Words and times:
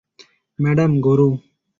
Madam, 0.59 0.91
গরু! 1.05 1.29